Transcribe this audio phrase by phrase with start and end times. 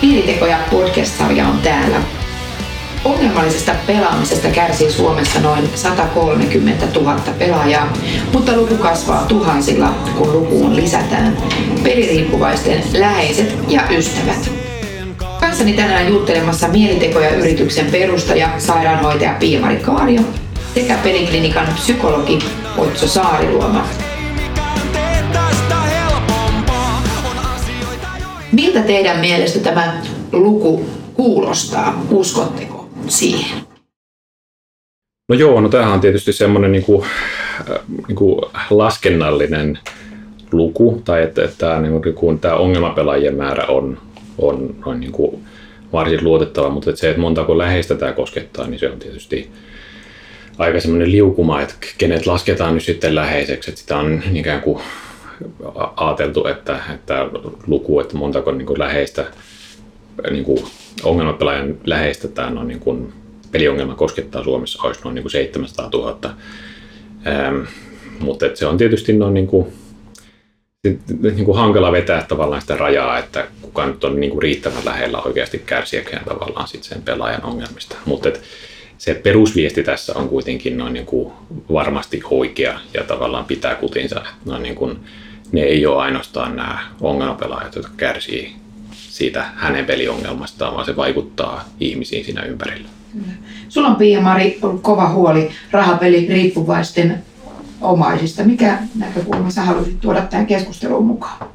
[0.00, 1.96] Piiritekoja podcast-sarja on täällä.
[3.04, 7.92] Ongelmallisesta pelaamisesta kärsii Suomessa noin 130 000 pelaajaa,
[8.32, 9.88] mutta luku kasvaa tuhansilla,
[10.18, 11.36] kun lukuun lisätään
[11.82, 14.50] peliriippuvaisten läheiset ja ystävät.
[15.40, 20.22] Kanssani tänään juttelemassa Mielitekoja yrityksen perustaja, sairaanhoitaja Pia-Mari Kaario
[20.74, 22.38] sekä peliklinikan psykologi
[22.76, 24.07] Otso Saariluoma.
[28.58, 32.04] Miltä teidän mielestä tämä luku kuulostaa?
[32.10, 33.60] Uskotteko siihen?
[35.28, 37.04] No joo, no tämähän on tietysti semmoinen niin kuin,
[37.70, 38.40] äh, niin kuin
[38.70, 39.78] laskennallinen
[40.52, 43.98] luku, tai että, että tämä, niin kuin, tämä ongelmapelaajien määrä on,
[44.38, 45.44] on noin niin kuin
[45.92, 49.50] varsin luotettava, mutta että se, että montako läheistä tämä koskettaa, niin se on tietysti
[50.58, 54.82] aika semmoinen liukuma, että kenet lasketaan nyt sitten läheiseksi, että sitä on ikään kuin
[55.96, 57.26] ajateltu, että, että
[57.66, 59.26] luku, että montako niin kuin läheistä,
[60.30, 60.64] niin kuin
[61.02, 63.12] ongelmapelaajan läheistä tämä on niin kuin
[63.52, 66.18] peliongelma koskettaa Suomessa, olisi noin niin kuin 700 000.
[67.26, 67.60] Ähm,
[68.20, 69.72] mutta se on tietysti noin niin kuin,
[71.22, 75.18] niin kuin hankala vetää tavallaan sitä rajaa, että kuka nyt on niin kuin riittävän lähellä
[75.18, 77.96] oikeasti kärsiäkään tavallaan sit sen pelaajan ongelmista.
[78.04, 78.28] Mutta
[78.98, 81.32] se perusviesti tässä on kuitenkin noin niin kuin
[81.72, 84.22] varmasti oikea ja tavallaan pitää kutinsa.
[84.44, 84.98] Noin niin kuin,
[85.52, 88.56] ne ei ole ainoastaan nämä ongelmapelaajat, jotka kärsii
[88.92, 92.88] siitä hänen peliongelmastaan, vaan se vaikuttaa ihmisiin siinä ympärillä.
[93.68, 97.22] Sulla on Pia-Mari ollut kova huoli rahapeli riippuvaisten
[97.80, 98.44] omaisista.
[98.44, 101.48] Mikä näkökulma sä haluaisit tuoda tähän keskusteluun mukaan?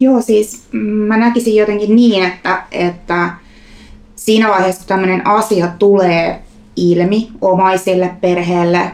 [0.00, 3.30] Joo, siis mä näkisin jotenkin niin, että, että
[4.16, 6.42] siinä vaiheessa, kun tämmöinen asia tulee
[6.76, 8.90] ilmi omaisille, perheelle,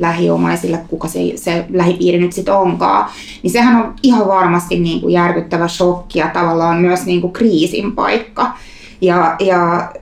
[0.00, 3.10] lähiomaisille, kuka se, se lähipiiri nyt sitten onkaan,
[3.42, 7.92] niin sehän on ihan varmasti niin kuin järkyttävä shokki ja tavallaan myös niin kuin kriisin
[7.92, 8.52] paikka.
[9.00, 9.92] Ja, ja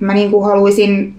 [0.00, 1.14] mä niin kuin haluaisin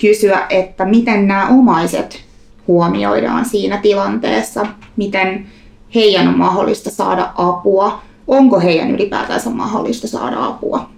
[0.00, 2.24] kysyä, että miten nämä omaiset
[2.68, 5.46] huomioidaan siinä tilanteessa, miten
[5.94, 10.90] heidän on mahdollista saada apua, onko heidän ylipäätänsä mahdollista saada apua?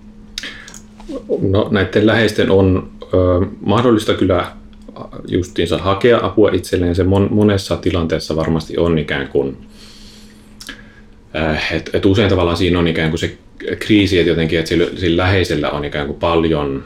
[1.41, 4.47] No, näiden läheisten on ö, mahdollista kyllä
[5.29, 6.95] justiinsa hakea apua itselleen.
[6.95, 9.57] Se mon, monessa tilanteessa varmasti on ikään kuin,
[11.37, 13.39] äh, että et usein tavallaan siinä on ikään kuin se
[13.79, 16.85] kriisi, että jotenkin, että sillä, sillä läheisellä on ikään kuin paljon,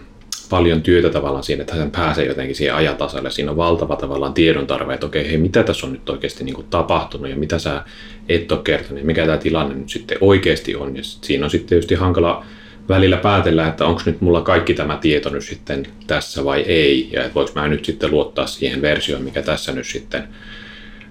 [0.51, 3.31] paljon työtä tavallaan siinä, että hän pääsee jotenkin siihen ajatasalle.
[3.31, 6.55] Siinä on valtava tavallaan tiedon tarve, että okei, hei, mitä tässä on nyt oikeasti niin
[6.55, 7.83] kuin tapahtunut ja mitä sä
[8.29, 10.97] et ole kertonut, mikä tämä tilanne nyt sitten oikeasti on.
[10.97, 12.45] Ja siinä on sitten tietysti hankala
[12.89, 17.21] välillä päätellä, että onko nyt mulla kaikki tämä tieto nyt sitten tässä vai ei, ja
[17.21, 20.25] että voiko mä nyt sitten luottaa siihen versioon, mikä tässä nyt sitten,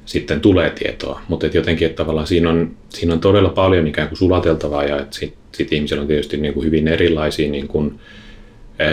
[0.05, 1.21] sitten tulee tietoa.
[1.27, 5.17] Mutta jotenkin, että tavallaan siinä on, siinä on todella paljon ikään kuin sulateltavaa, ja että
[5.17, 7.99] sitten sit ihmisillä on tietysti niin kuin hyvin erilaisia niin kuin,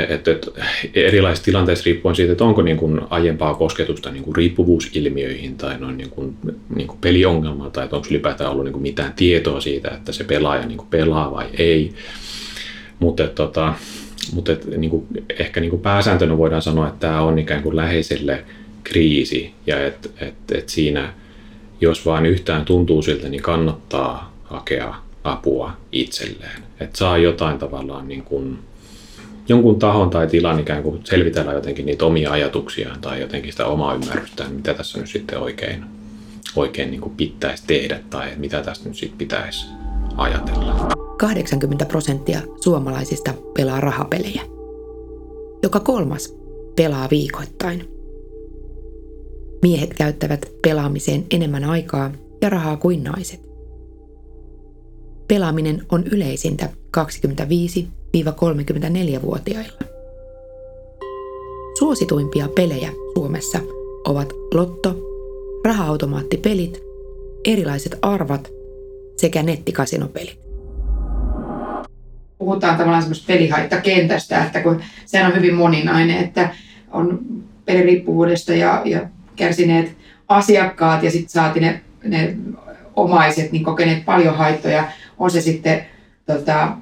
[0.08, 0.50] että, että
[0.94, 5.96] erilaisissa tilanteissa riippuen siitä, että onko niin kuin aiempaa kosketusta niin kuin riippuvuusilmiöihin tai noin
[5.96, 6.36] niin kuin,
[6.74, 10.24] niin kuin peliongelmaa tai että onko ylipäätään ollut niin kuin mitään tietoa siitä, että se
[10.24, 11.92] pelaaja niin kuin pelaa vai ei.
[13.04, 13.74] Mutta tota,
[14.32, 15.06] mutta et, niin
[15.38, 18.44] ehkä niin kuin pääsääntönä voidaan sanoa, että tämä on ikään kuin läheiselle
[18.84, 21.12] kriisi ja että et, et siinä,
[21.80, 24.94] jos vain yhtään tuntuu siltä, niin kannattaa hakea
[25.24, 26.62] apua itselleen.
[26.80, 28.58] Että saa jotain tavallaan niin kuin,
[29.48, 33.94] jonkun tahon tai tilan ikään kuin selvitellä jotenkin niitä omia ajatuksiaan tai jotenkin sitä omaa
[33.94, 35.84] ymmärrystä, mitä tässä nyt sitten oikein,
[36.56, 39.66] oikein niin kuin pitäisi tehdä tai mitä tästä nyt sitten pitäisi
[40.16, 41.03] ajatella.
[41.24, 44.42] 80 prosenttia suomalaisista pelaa rahapelejä.
[45.62, 46.34] Joka kolmas
[46.76, 47.88] pelaa viikoittain.
[49.62, 53.40] Miehet käyttävät pelaamiseen enemmän aikaa ja rahaa kuin naiset.
[55.28, 59.78] Pelaaminen on yleisintä 25-34-vuotiailla.
[61.78, 63.58] Suosituimpia pelejä Suomessa
[64.04, 64.96] ovat lotto,
[65.64, 66.82] raha-automaattipelit,
[67.44, 68.52] erilaiset arvat
[69.16, 70.43] sekä nettikasinopelit
[72.44, 76.48] puhutaan tavallaan semmoista pelihaittakentästä, että kun sehän on hyvin moninainen, että
[76.90, 77.18] on
[77.64, 79.00] peliriippuvuudesta ja, ja
[79.36, 79.96] kärsineet
[80.28, 82.36] asiakkaat ja sitten saati ne, ne
[82.96, 84.84] omaiset niin kokeneet paljon haittoja.
[85.18, 85.86] On se sitten
[86.26, 86.76] tota,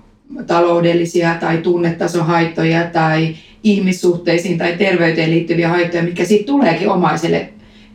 [0.46, 7.48] taloudellisia tai tunnetasohaittoja tai ihmissuhteisiin tai terveyteen liittyviä haittoja, mitkä siitä tuleekin omaiselle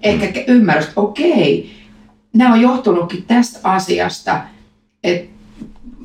[0.03, 1.71] ehkä ymmärrys, että okei,
[2.33, 4.41] nämä on johtunutkin tästä asiasta,
[5.03, 5.36] että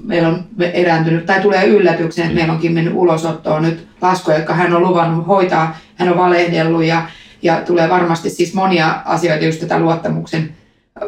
[0.05, 4.75] meillä on erääntynyt, tai tulee yllätyksen, että meillä onkin mennyt ulosottoon nyt laskuja, jotka hän
[4.75, 7.03] on luvannut hoitaa, hän on valehdellut ja,
[7.43, 10.55] ja tulee varmasti siis monia asioita, just tätä luottamuksen,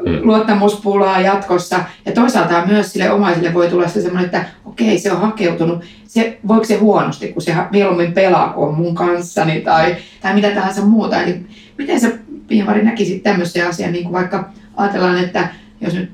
[0.06, 0.19] mm.
[0.23, 1.81] luottamuspulaa jatkossa.
[2.06, 6.38] Ja toisaalta myös sille omaisille voi tulla se semmoinen, että okei, se on hakeutunut, se,
[6.49, 10.82] voiko se huonosti, kun se mieluummin pelaa, kun on mun kanssani tai, tai mitä tahansa
[10.82, 11.23] muuta.
[11.23, 11.47] Eli
[11.79, 12.11] miten sä,
[12.47, 15.49] Pia-Mari, näkisit tämmöisen asian, niin kuin vaikka ajatellaan, että
[15.81, 16.11] jos nyt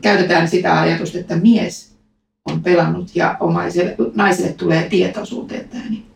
[0.00, 1.93] käytetään sitä ajatusta, että mies
[2.44, 6.06] on pelannut ja omaiselle, naiselle tulee tietoisuuteen tämä, niin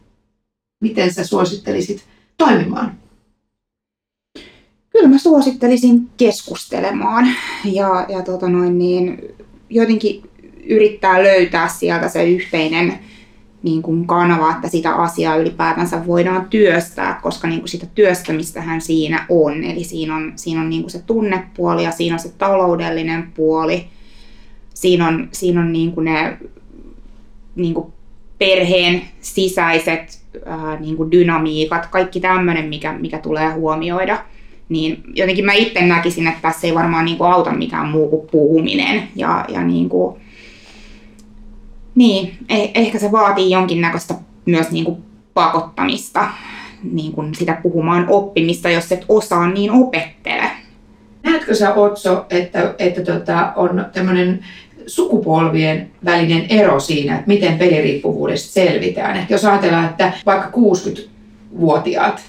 [0.82, 2.04] miten sä suosittelisit
[2.38, 2.98] toimimaan?
[4.90, 7.26] Kyllä mä suosittelisin keskustelemaan
[7.64, 9.34] ja, ja tota noin, niin,
[9.70, 10.22] jotenkin
[10.66, 12.98] yrittää löytää sieltä se yhteinen
[13.62, 19.26] niin kuin kanava, että sitä asiaa ylipäätänsä voidaan työstää, koska niin kuin sitä työstämistähän siinä
[19.28, 19.64] on.
[19.64, 23.86] Eli siinä on, siinä on niin kuin se tunnepuoli ja siinä on se taloudellinen puoli.
[24.78, 26.38] Siinä on, siinä on niin kuin ne
[27.56, 27.92] niin kuin
[28.38, 34.24] perheen sisäiset ää, niin kuin dynamiikat, kaikki tämmöinen, mikä, mikä tulee huomioida.
[34.68, 38.28] Niin jotenkin mä itse näkisin, että tässä ei varmaan niin kuin auta mikään muu kuin
[38.30, 40.16] puhuminen ja, ja niin kuin,
[41.94, 44.14] niin, eh, ehkä se vaatii jonkinnäköistä
[44.46, 45.02] myös niin kuin
[45.34, 46.28] pakottamista,
[46.92, 50.50] niin kuin sitä puhumaan oppimista, jos et osaa, niin opettele.
[51.22, 54.44] Näetkö sä Otso, että, että tota, on tämmöinen
[54.88, 59.16] sukupolvien välinen ero siinä, että miten peliriippuvuudesta selvitään.
[59.16, 62.22] Et jos ajatellaan, että vaikka 60-vuotiaat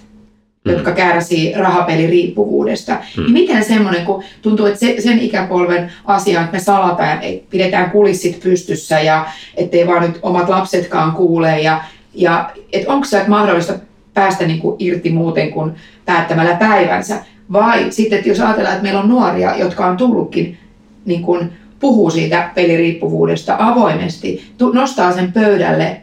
[0.65, 0.71] mm.
[0.71, 2.94] jotka kärsii rahapeliriippuvuudesta.
[2.94, 3.23] Mm.
[3.23, 7.91] Niin miten semmoinen, kun tuntuu, että se, sen ikäpolven asia, että me salataan, että pidetään
[7.91, 9.25] kulissit pystyssä ja
[9.57, 11.83] ettei vaan nyt omat lapsetkaan kuule ja,
[12.13, 13.73] ja että onko se mahdollista
[14.13, 15.71] päästä niin kuin irti muuten kuin
[16.05, 17.23] päättämällä päivänsä.
[17.51, 20.57] Vai sitten, että jos ajatellaan, että meillä on nuoria, jotka on tullutkin
[21.05, 26.01] niin kuin puhuu siitä peliriippuvuudesta avoimesti, nostaa sen pöydälle.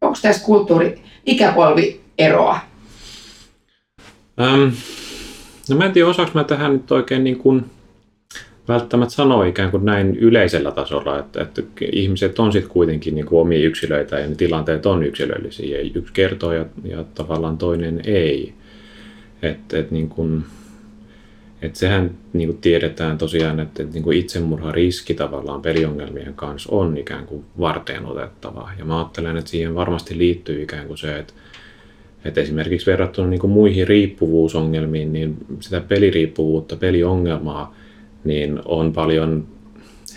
[0.00, 2.60] Onko tässä kulttuuri ikäpolvi eroa?
[4.40, 4.74] Ähm,
[5.70, 7.64] no mä en tiedä, osaanko mä tähän nyt oikein niin kuin
[8.68, 11.62] välttämättä sanoa ikään kuin näin yleisellä tasolla, että, että
[11.92, 15.78] ihmiset on sitten kuitenkin niin kuin omia yksilöitä ja ne tilanteet on yksilöllisiä.
[15.94, 18.54] Yksi kertoo ja, ja tavallaan toinen ei.
[19.42, 20.44] Että et niin kuin,
[21.64, 26.96] et sehän niin kuin tiedetään tosiaan, että, että niin kuin itsemurhariski tavallaan peliongelmien kanssa on
[26.96, 28.70] ikään kuin varteen otettava.
[28.78, 31.32] Ja mä ajattelen, että siihen varmasti liittyy ikään kuin se, että
[32.24, 37.74] et esimerkiksi verrattuna niin kuin muihin riippuvuusongelmiin, niin sitä peliriippuvuutta, peliongelmaa,
[38.24, 39.46] niin on paljon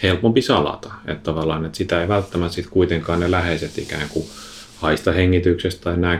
[0.03, 0.93] helpompi salata.
[1.07, 4.25] Että tavallaan, että sitä ei välttämättä sit kuitenkaan ne läheiset ikään kuin
[4.77, 6.19] haista hengityksestä tai näe,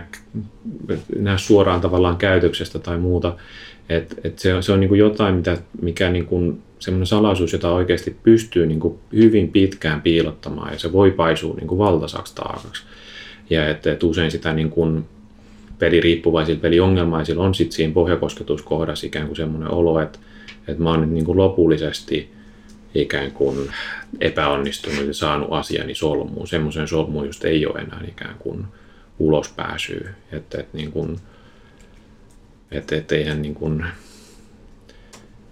[1.19, 3.35] näe suoraan tavallaan käytöksestä tai muuta.
[3.89, 7.71] Et, et se, se on niin kuin jotain, mitä, mikä niin kuin, semmoinen salaisuus, jota
[7.71, 12.83] oikeasti pystyy niin kuin hyvin pitkään piilottamaan ja se voi paisua niin kuin valtasaksi taakaksi.
[13.49, 15.05] Ja että et usein sitä niin kuin,
[15.79, 20.19] peliriippuvaisilla, peliongelmaisilla on sitten siinä pohjakosketuskohdassa ikään kuin semmoinen olo, että,
[20.67, 22.31] että mä oon nyt niin kuin lopullisesti
[22.95, 23.71] ikään kuin
[24.21, 26.47] epäonnistunut ja saanut asiani solmuun.
[26.47, 28.65] Semmoisen solmuun just ei ole enää ikään kuin
[29.19, 30.09] ulospääsyä.
[30.31, 31.17] Että, että, niin kuin,
[32.71, 33.85] että, että eihän niin kuin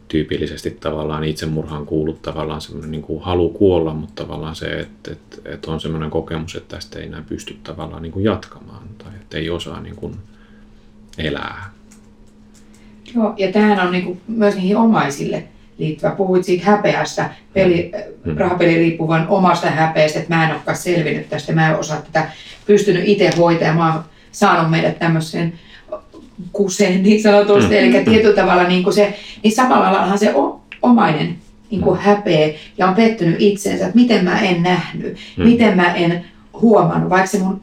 [0.07, 5.37] tyypillisesti tavallaan itsemurhaan kuulu tavallaan semmoinen niin kuin halu kuolla, mutta tavallaan se, että, että,
[5.45, 9.37] että on semmoinen kokemus, että tästä ei enää pysty tavallaan niin kuin jatkamaan tai että
[9.37, 10.15] ei osaa niin kuin
[11.17, 11.71] elää.
[13.15, 15.43] Joo, ja tämähän on niin kuin myös niihin omaisille
[15.77, 16.11] liittyvä.
[16.11, 17.91] Puhuit siitä häpeästä, peli,
[18.25, 18.37] mm.
[18.37, 22.29] rahapeliriippuvan omasta häpeästä, että mä en olekaan selvinnyt tästä, mä en osaa tätä
[22.65, 25.53] pystynyt itse hoitamaan, mä oon saanut meidät tämmöiseen
[26.51, 27.77] kuseen niin sanotusti, mm.
[27.77, 31.35] eli tietyllä tavalla niin kuin se, niin samalla laillahan se o, omainen
[31.71, 32.03] niin kuin mm.
[32.03, 35.43] häpeä ja on pettynyt itsensä, että miten mä en nähnyt, mm.
[35.43, 36.25] miten mä en
[36.61, 37.61] huomannut, vaikka se mun,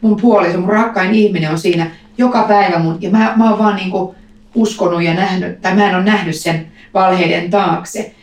[0.00, 3.76] mun puoliso, mun rakkain ihminen on siinä joka päivä mun, ja mä, mä oon vaan
[3.76, 4.16] niin kuin
[4.54, 8.14] uskonut ja nähnyt, tai mä en ole nähnyt sen valheiden taakse.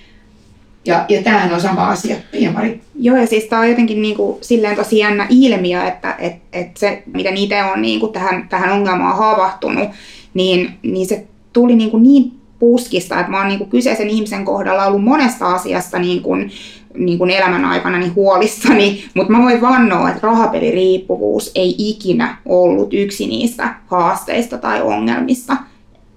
[0.86, 2.82] Ja, ja tämähän on sama asia, Pia-Mari.
[2.96, 6.78] Joo, ja siis tämä on jotenkin niin kuin, silleen tosi jännä ilmiö, että et, et
[6.78, 9.90] se, miten itse on niin kuin tähän, tähän ongelmaan havahtunut,
[10.34, 14.46] niin, niin se tuli niin, kuin niin puskista, että mä oon niin kuin kyseisen ihmisen
[14.46, 16.52] kohdalla ollut monesta asiasta niin kuin,
[16.98, 22.94] niin kuin elämän aikana niin huolissani, mutta mä voin vannoa, että rahapeliriippuvuus ei ikinä ollut
[22.94, 25.58] yksi niistä haasteista tai ongelmista,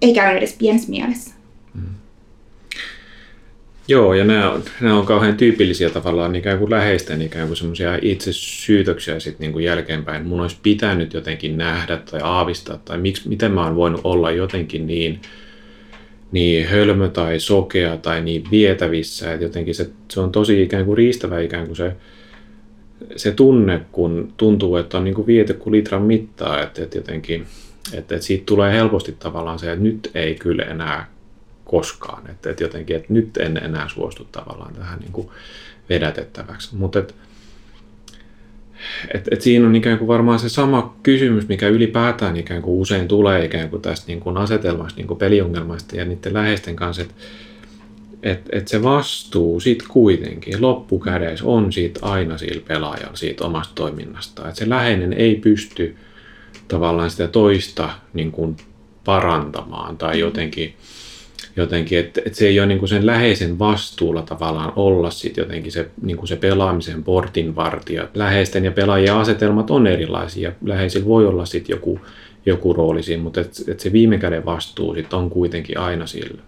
[0.02, 1.35] ei käynyt edes pienessä mielessä.
[3.88, 7.98] Joo, ja nämä on, nämä on kauhean tyypillisiä tavallaan ikään kuin läheisten ikään kuin semmoisia
[8.02, 10.26] itsesyytöksiä sitten niin kuin jälkeenpäin.
[10.26, 14.86] Mun olisi pitänyt jotenkin nähdä tai aavistaa, tai miksi, miten mä oon voinut olla jotenkin
[14.86, 15.20] niin,
[16.32, 20.96] niin hölmö tai sokea tai niin vietävissä, että jotenkin se, se on tosi ikään kuin
[20.96, 21.96] riistävä ikään kuin se,
[23.16, 27.46] se tunne, kun tuntuu, että on niin kuin viety kuin litran mittaa, että, että jotenkin,
[27.92, 31.15] että, että siitä tulee helposti tavallaan se, että nyt ei kyllä enää
[31.66, 32.30] koskaan.
[32.30, 35.28] Että, että jotenkin, että nyt en enää suostu tavallaan tähän niin kuin
[35.88, 36.76] vedätettäväksi.
[36.76, 37.14] Mutta että,
[39.14, 43.08] et, et siinä on ikään kuin varmaan se sama kysymys, mikä ylipäätään ikään kuin usein
[43.08, 47.14] tulee ikään kuin tästä niin kuin asetelmasta niin kuin peliongelmasta ja niiden läheisten kanssa, että
[48.22, 54.48] et, et se vastuu sit kuitenkin loppukädessä on siitä aina sillä pelaajalla siitä omasta toiminnasta.
[54.48, 55.96] Et se läheinen ei pysty
[56.68, 58.56] tavallaan sitä toista niin kuin
[59.04, 60.74] parantamaan tai jotenkin,
[61.56, 65.72] jotenkin että et se ei ole niin kuin sen läheisen vastuulla tavallaan olla sit jotenkin
[65.72, 68.08] se, niin kuin se pelaamisen portinvartija.
[68.14, 70.52] Läheisten ja pelaajien asetelmat on erilaisia.
[70.64, 72.00] Läheisillä voi olla sitten joku,
[72.46, 76.42] joku rooli siinä, mutta et, et se viime käden vastuu sit on kuitenkin aina sillä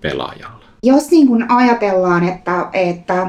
[0.00, 0.64] pelaajalla.
[0.82, 3.26] Jos niin kuin ajatellaan, että, että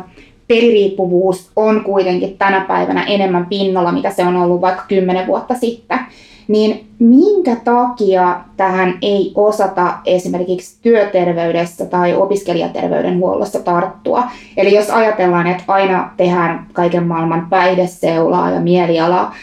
[0.47, 5.99] peliriippuvuus on kuitenkin tänä päivänä enemmän pinnalla, mitä se on ollut vaikka kymmenen vuotta sitten,
[6.47, 14.23] niin minkä takia tähän ei osata esimerkiksi työterveydessä tai opiskelijaterveydenhuollossa tarttua?
[14.57, 19.35] Eli jos ajatellaan, että aina tehdään kaiken maailman päihdeseulaa ja mieliala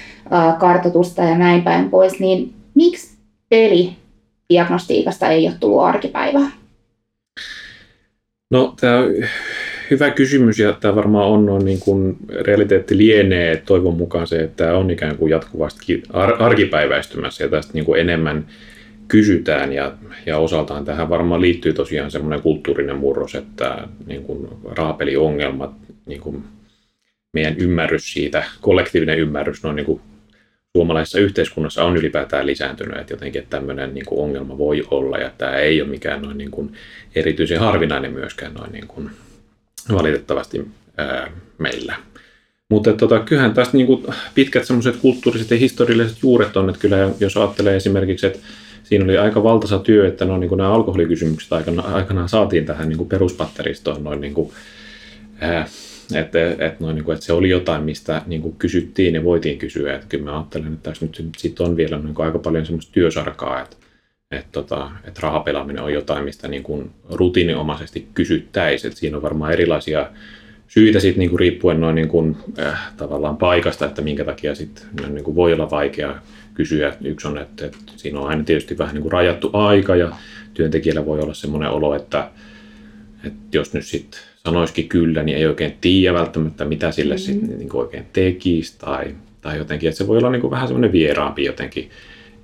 [0.59, 3.17] kartoitusta ja näin päin pois, niin miksi
[3.49, 6.51] pelidiagnostiikasta ei ole tullut arkipäivää?
[8.51, 8.97] No tämä
[9.93, 14.77] hyvä kysymys ja tämä varmaan on, on niin kuin realiteetti lienee toivon mukaan se, että
[14.77, 18.47] on ikään kuin jatkuvasti ar- arkipäiväistymässä ja tästä niin kuin enemmän
[19.09, 19.93] kysytään ja,
[20.27, 25.71] ja osaltaan tähän varmaan liittyy tosiaan semmoinen kulttuurinen murros, että niin kuin rahapeliongelmat,
[26.07, 26.45] niin kuin
[27.33, 30.01] meidän ymmärrys siitä, kollektiivinen ymmärrys noin niin kuin
[30.77, 35.31] suomalaisessa yhteiskunnassa on ylipäätään lisääntynyt, että jotenkin että tämmöinen niin kuin ongelma voi olla ja
[35.39, 36.73] tämä ei ole mikään noin niin kuin
[37.15, 39.11] erityisen harvinainen myöskään noin niin kuin
[39.93, 41.97] valitettavasti ää, meillä.
[42.69, 47.11] Mutta tota, kyllähän tästä niin kuin pitkät semmoiset kulttuuriset ja historialliset juuret on, että kyllä
[47.21, 48.39] jos ajattelee esimerkiksi, että
[48.85, 53.09] siinä oli aika valtaisa työ, että no, niin nämä alkoholikysymykset aikana, aikanaan saatiin tähän niin
[53.09, 54.53] peruspatteristoon noin niin kuin,
[55.41, 55.69] ää,
[56.15, 59.59] että, että, noin, niin kuin, että se oli jotain, mistä niin kuin kysyttiin ja voitiin
[59.59, 59.95] kysyä.
[59.95, 62.93] Että kyllä mä ajattelen, että tässä nyt sit on vielä niin kuin aika paljon semmoista
[62.93, 63.77] työsarkaa, että,
[64.33, 68.89] että, tota, että rahapelaaminen on jotain, mistä niin kuin rutiininomaisesti kysyttäisiin.
[68.89, 70.11] Että siinä on varmaan erilaisia
[70.69, 74.87] syitä sit niin kuin riippuen noin niin kuin, äh, tavallaan paikasta, että minkä takia sit,
[75.09, 76.15] niin kuin voi olla vaikea
[76.55, 76.97] kysyä.
[77.05, 80.17] Yksi on, että, että siinä on aina tietysti vähän niin kuin rajattu aika ja
[80.55, 82.31] työntekijällä voi olla semmoinen olo, että,
[83.25, 87.19] että jos nyt sitten sanoisikin kyllä, niin ei oikein tiedä välttämättä, mitä sille mm.
[87.19, 90.93] sitten niin oikein tekisi tai, tai jotenkin, että se voi olla niin kuin vähän semmoinen
[90.93, 91.91] vieraampi jotenkin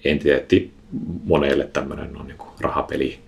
[0.04, 0.77] entiteetti
[1.24, 3.18] monelle tämmöinen no, niin rahapeli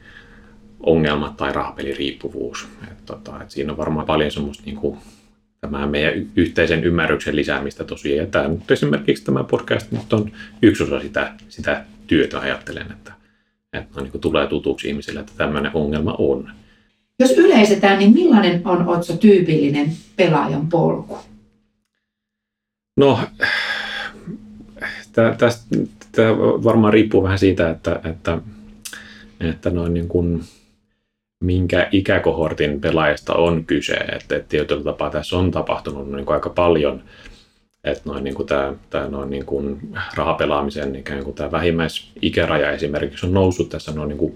[0.81, 2.69] ongelma tai rahapeliriippuvuus.
[2.91, 4.99] Et, tota, et siinä on varmaan paljon semmoista niin kuin,
[5.61, 8.19] tämä meidän yhteisen ymmärryksen lisäämistä tosiaan.
[8.19, 13.13] Ja tämä nyt esimerkiksi tämä podcast nyt on yksi osa sitä, sitä työtä, ajattelen, että,
[13.73, 16.51] että no, niin kuin tulee tutuksi ihmisille, että tämmöinen ongelma on.
[17.19, 21.19] Jos yleisetään, niin millainen on Otso tyypillinen pelaajan polku?
[22.97, 23.21] No,
[25.39, 25.77] tästä
[26.13, 28.39] tämä varmaan riippuu vähän siitä, että, että,
[29.41, 30.43] että noin niin kuin,
[31.45, 33.95] minkä ikäkohortin pelaajasta on kyse.
[33.95, 37.03] Että, että tietyllä tapaa tässä on tapahtunut niin kuin aika paljon,
[37.85, 39.81] että noin niin kuin tämä, tämä noin niin kuin
[40.15, 44.35] rahapelaamisen ikään kuin tämä vähimmäisikäraja esimerkiksi on noussut tässä noin niin kuin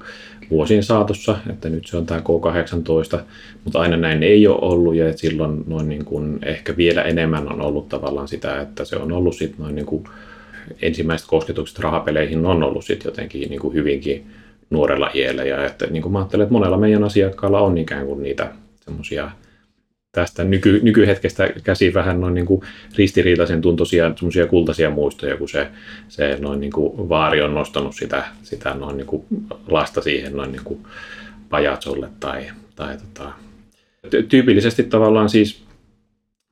[0.51, 3.21] vuosien saatossa, että nyt se on tämä K18,
[3.65, 7.61] mutta aina näin ei ole ollut ja silloin noin niin kuin ehkä vielä enemmän on
[7.61, 10.05] ollut tavallaan sitä, että se on ollut sitten noin niin kuin
[10.83, 14.27] ensimmäiset kosketukset rahapeleihin on ollut sitten jotenkin niin kuin hyvinkin
[14.71, 15.45] nuorella iällä.
[15.45, 18.53] Ja että niin kuin mä ajattelen, että monella meidän asiakkaalla on ikään kuin niitä
[18.85, 19.31] semmoisia
[20.15, 22.61] tästä nyky, nykyhetkestä käsi vähän noin niin kuin
[22.97, 25.69] ristiriitaisen tuntoisia semmoisia kultaisia muistoja, kun se,
[26.09, 29.25] se noin niin kuin vaari on nostanut sitä, sitä noin niin kuin
[29.69, 30.81] lasta siihen noin niin kuin
[31.51, 33.33] pajatsolle tai, tai tota,
[34.29, 35.65] tyypillisesti tavallaan siis,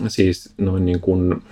[0.09, 1.43] siis noin niin kuin,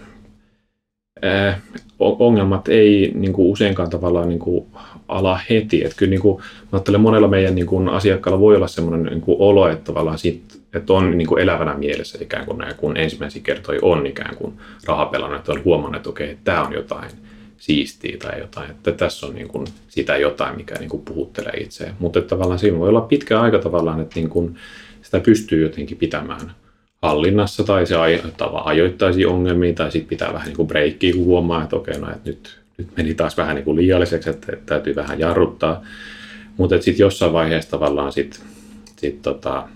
[1.98, 4.66] ongelmat ei niin kuin useinkaan tavallaan niin kuin
[5.08, 5.84] ala heti.
[5.84, 9.20] Että kyllä niin kuin, mä ajattelen, monella meidän niin kuin asiakkaalla voi olla sellainen niin
[9.20, 12.96] kuin olo, että tavallaan sit, että on niin kuin elävänä mielessä ikään kuin näin, kun
[12.96, 14.52] ensimmäisiä kertoja on ikään kuin
[14.86, 17.10] rahapelannut, että on huomannut, että okei, tämä on jotain
[17.58, 21.94] siistiä tai jotain, että tässä on niin kuin sitä jotain, mikä niin kuin puhuttelee itseään.
[21.98, 24.56] Mutta tavallaan siinä voi olla pitkä aika tavallaan, että niin kuin
[25.02, 26.50] sitä pystyy jotenkin pitämään
[27.02, 27.94] hallinnassa tai se
[28.64, 32.30] ajoittaisi ongelmiin tai sitten pitää vähän niin kuin breikkiä, kun huomaa, että okei, no, että
[32.30, 35.82] nyt, nyt meni taas vähän niin kuin liialliseksi, että, että täytyy vähän jarruttaa.
[36.56, 38.40] Mutta sitten jossain vaiheessa tavallaan sit,
[38.96, 39.68] sit tota,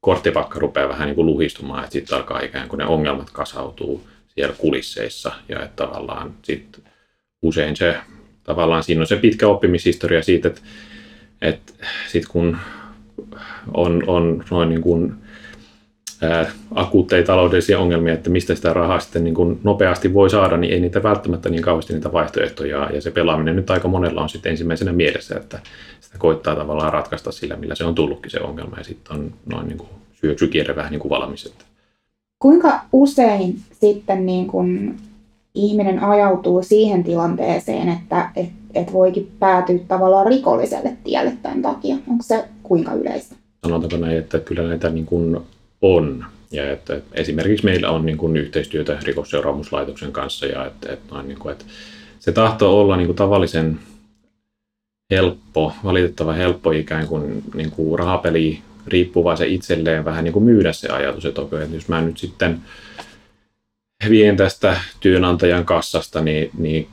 [0.00, 4.54] korttipakka rupeaa vähän niin kuin luhistumaan, että sitten alkaa ikään kuin ne ongelmat kasautuu siellä
[4.58, 6.84] kulisseissa ja että tavallaan sitten
[7.42, 7.96] usein se,
[8.44, 10.60] tavallaan siinä on se pitkä oppimishistoria siitä, että,
[11.42, 11.72] että
[12.08, 12.56] sitten kun
[13.74, 15.21] on, on noin niin kuin
[16.22, 20.72] ää, akuutteja taloudellisia ongelmia, että mistä sitä rahaa sitten niin kuin nopeasti voi saada, niin
[20.72, 22.90] ei niitä välttämättä niin kauheasti niitä vaihtoehtoja.
[22.92, 25.58] Ja se pelaaminen nyt aika monella on sitten ensimmäisenä mielessä, että
[26.00, 28.78] sitä koittaa tavallaan ratkaista sillä, millä se on tullutkin se ongelma.
[28.78, 31.46] Ja sitten on noin niin kuin syöksykierre vähän niin kuin valmis.
[31.46, 31.64] Että.
[32.38, 34.94] Kuinka usein sitten niin kun
[35.54, 41.96] ihminen ajautuu siihen tilanteeseen, että et, et voikin päätyä tavallaan rikolliselle tielle tämän takia?
[42.08, 43.34] Onko se kuinka yleistä?
[43.66, 45.40] Sanotaanko näin, että kyllä näitä niin kuin
[45.82, 46.24] on.
[46.50, 51.38] Ja että esimerkiksi meillä on niin kuin yhteistyötä rikosseuraamuslaitoksen kanssa ja että, että, noin niin
[51.38, 51.64] kuin, että
[52.18, 53.78] se tahtoo olla niin kuin tavallisen
[55.10, 60.88] helppo, valitettava helppo ikään kuin, niin kuin rahapeli riippuvaisen itselleen vähän niin kuin myydä se
[60.88, 62.60] ajatus, että okei, että jos mä nyt sitten
[64.10, 66.88] vien tästä työnantajan kassasta, niin, niin,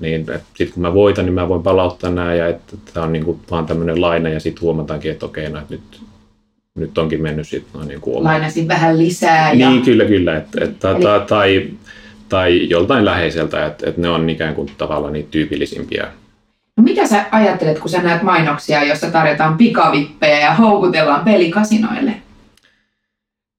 [0.00, 3.24] niin sitten kun mä voitan, niin mä voin palauttaa nämä ja että tämä on niin
[3.24, 6.00] kuin vaan tämmöinen laina ja sitten huomataankin, että okei, no, että nyt,
[6.80, 9.52] nyt onkin mennyt sitten noin niin kuin Lainasin vähän lisää.
[9.52, 9.70] Ja...
[9.70, 10.36] Niin, kyllä, kyllä.
[10.36, 11.02] Että, että, Eli...
[11.02, 11.68] tai, tai,
[12.28, 16.08] tai joltain läheiseltä, että, että ne on ikään kuin tavallaan niitä tyypillisimpiä
[16.80, 22.12] No mitä sä ajattelet, kun sä näet mainoksia, jossa tarjotaan pikavippejä ja houkutellaan pelikasinoille?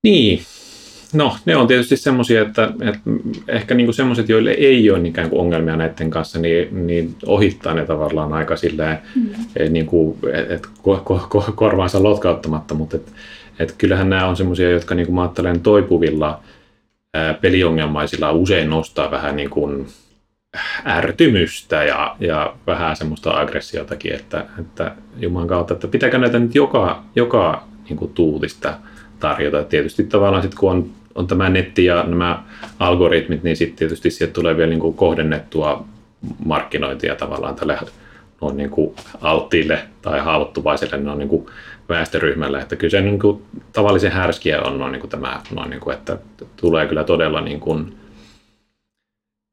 [0.04, 0.44] Niin,
[1.14, 3.00] no ne on tietysti semmoisia, että, että
[3.48, 7.86] ehkä niin semmoiset, joille ei ole ikään kuin ongelmia näiden kanssa, niin, niin ohittaa ne
[7.86, 9.30] tavallaan aika silleen, mm.
[9.56, 10.18] Eh, niin kuin,
[10.50, 13.14] et, ko, ko, ko, korvaansa lotkauttamatta, mutta et,
[13.60, 16.40] et kyllähän nämä on semmoisia, jotka niin kuin mä ajattelen toipuvilla
[17.14, 19.88] ää, peliongelmaisilla usein nostaa vähän niin kuin
[20.86, 27.04] ärtymystä ja, ja vähän semmoista aggressiotakin, että, että Jumalan kautta, että pitääkö näitä nyt joka,
[27.16, 28.74] joka niin kuin tuutista
[29.20, 29.64] tarjota.
[29.64, 32.44] Tietysti tavallaan sitten kun on, on tämä netti ja nämä
[32.80, 35.86] algoritmit, niin sitten tietysti sieltä tulee vielä niin kuin kohdennettua
[36.46, 37.80] markkinointia tavallaan tälle
[38.42, 41.46] on niin kuin alttiille tai haavoittuvaiselle on niin kuin
[41.90, 42.60] väestöryhmälle.
[42.60, 45.98] Että kyllä se niin kuin tavallisen härskiä on noin niin kuin tämä, noin niin kuin,
[45.98, 46.18] että
[46.56, 47.96] tulee kyllä todella niin kuin,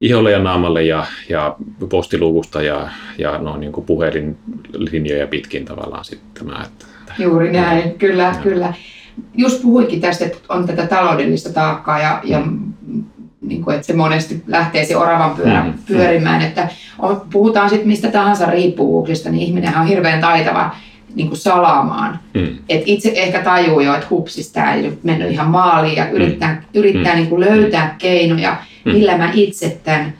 [0.00, 1.56] iholle ja naamalle ja, ja
[1.88, 6.64] postiluukusta ja, ja no, niin kuin puhelinlinjoja pitkin tavallaan sitten tämä.
[6.64, 6.86] Että,
[7.18, 8.34] Juuri näin, ja, kyllä, ja.
[8.42, 8.74] kyllä.
[9.36, 12.42] Just puhuikin tästä, että on tätä taloudellista taakkaa ja, ja
[13.40, 17.88] niin kuin, että se monesti lähtee se oravan pyörä, mm, pyörimään, että on, puhutaan sitten
[17.88, 20.70] mistä tahansa riippuvuuksista, niin ihminen on hirveän taitava
[21.14, 22.18] niin kuin salaamaan.
[22.34, 22.48] Mm.
[22.68, 26.54] Et itse ehkä tajuu jo, että hupsis, tämä ei nyt mennyt ihan maaliin ja yrittää,
[26.54, 26.80] mm.
[26.80, 27.18] yrittää mm.
[27.18, 28.92] Niin kuin löytää keinoja, mm.
[28.92, 30.12] millä mä itse tämän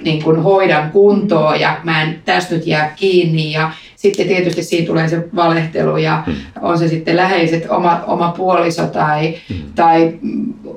[0.00, 3.52] niin kuin hoidan kuntoon ja mä en tästä nyt jää kiinni.
[3.52, 6.34] Ja sitten tietysti siinä tulee se valehtelu ja mm.
[6.60, 9.56] on se sitten läheiset, oma, oma puoliso tai, mm.
[9.74, 10.14] tai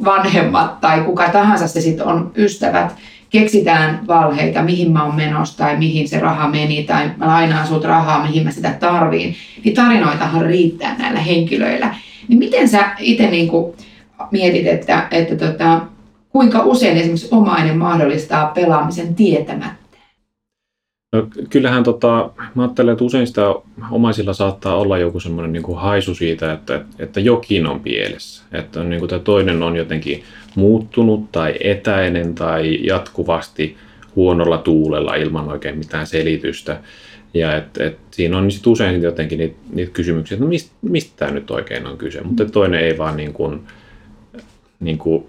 [0.06, 2.96] vanhemmat tai kuka tahansa se sitten on ystävät
[3.30, 7.84] keksitään valheita, mihin mä oon menossa tai mihin se raha meni tai mä lainaan sut
[7.84, 11.96] rahaa, mihin mä sitä tarviin, niin tarinoitahan riittää näillä henkilöillä.
[12.28, 13.50] Niin miten sä itse niin
[14.32, 15.82] mietit, että, että tota,
[16.30, 19.89] kuinka usein esimerkiksi omainen mahdollistaa pelaamisen tietämättä?
[21.12, 23.42] No, kyllähän tota, mä ajattelen, että usein sitä
[23.92, 28.44] omaisilla saattaa olla joku semmoinen niin haisu siitä, että, että jokin on pielessä.
[28.52, 30.24] Että on, niin kuin, toinen on jotenkin
[30.56, 33.78] muuttunut tai etäinen tai jatkuvasti
[34.16, 36.80] huonolla tuulella ilman oikein mitään selitystä.
[37.34, 41.14] Ja et, et siinä on sit usein jotenkin niitä, niitä kysymyksiä, että no mistä, mistä
[41.16, 42.22] tämä nyt oikein on kyse.
[42.22, 43.62] Mutta toinen ei vaan niin kuin,
[44.80, 45.26] niin kuin,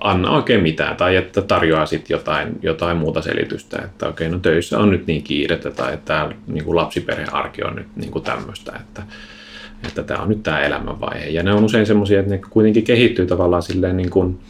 [0.00, 4.78] anna oikein mitään tai että tarjoaa sitten jotain, jotain muuta selitystä, että okei, no töissä
[4.78, 8.72] on nyt niin kiirettä tai että tämä niin kuin lapsiperhearki on nyt niin kuin tämmöistä,
[8.80, 9.02] että,
[9.88, 11.26] että tämä on nyt tämä elämänvaihe.
[11.26, 14.40] Ja ne on usein semmoisia, että ne kuitenkin kehittyy tavallaan silleen niin kuin,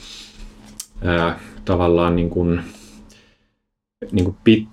[1.04, 2.60] ää, tavallaan niin kuin,
[4.12, 4.68] niin kuin pit,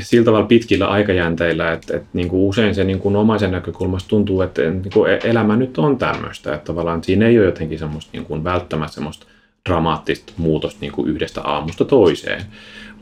[0.00, 4.42] sillä tavalla pitkillä aikajänteillä, että, että niin kuin usein se niin kuin omaisen näkökulmasta tuntuu,
[4.42, 8.10] että niin kuin e-, elämä nyt on tämmöistä, että tavallaan siinä ei ole jotenkin semmoista
[8.12, 9.26] niin kuin välttämättä semmoista
[9.68, 12.42] dramaattista muutosta niin kuin yhdestä aamusta toiseen.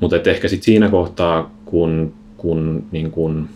[0.01, 3.49] Mutta ehkä sitten siinä kohtaa, kun, kun niin kuin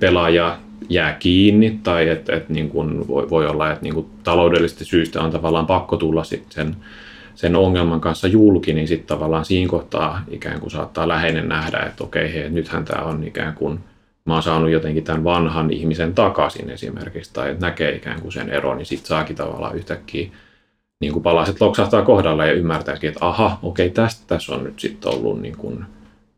[0.00, 0.58] pelaaja
[0.88, 5.22] jää kiinni tai että et niin kuin voi, voi olla, että niin kuin taloudellisista syistä
[5.22, 6.76] on tavallaan pakko tulla sitten sen,
[7.36, 12.04] sen ongelman kanssa julki, niin sitten tavallaan siinä kohtaa ikään kuin saattaa läheinen nähdä, että
[12.04, 13.80] okei, hei, nythän tämä on ikään kuin,
[14.24, 18.76] mä oon saanut jotenkin tämän vanhan ihmisen takaisin esimerkiksi, tai näkee ikään kuin sen eron,
[18.76, 20.28] niin sitten saakin tavallaan yhtäkkiä
[21.00, 25.12] niin kuin palaset loksahtaa kohdalla ja ymmärtääkin, että aha, okei, tästä tässä on nyt sitten
[25.12, 25.84] ollut niin kuin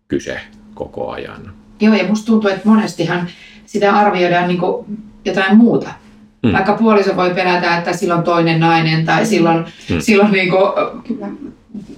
[0.09, 0.41] kyse
[0.75, 1.53] koko ajan.
[1.81, 3.29] Joo, ja musta tuntuu, että monestihan
[3.67, 4.87] sitä arvioidaan niin kuin
[5.25, 5.91] jotain muuta.
[6.43, 6.53] Mm.
[6.53, 10.01] Vaikka puoliso voi pelätä, että silloin toinen nainen tai silloin, mm.
[10.01, 10.63] silloin niin kuin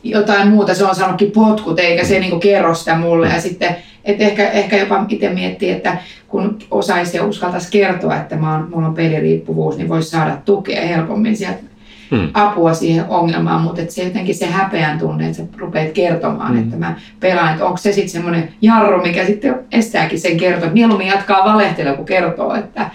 [0.03, 3.27] jotain muuta, se on sanonutkin potkut, eikä se niin kuin kerro sitä mulle.
[3.29, 3.35] Mm.
[3.35, 5.99] Ja sitten, että ehkä, ehkä jopa itse miettii, että
[6.29, 10.87] kun osaisi ja uskaltaisi kertoa, että mä oon, mulla on peliriippuvuus, niin voisi saada tukea
[10.87, 11.71] helpommin sieltä
[12.11, 12.29] Hmm.
[12.35, 16.59] apua siihen ongelmaan, mutta että se jotenkin se häpeän tunne, että sä rupeat kertomaan, Hmm.
[16.63, 21.07] että mä pelaan, että onko se sitten semmoinen jarru, mikä sitten estääkin sen kertoa, mieluummin
[21.07, 22.91] jatkaa valehtella, kun kertoo, että,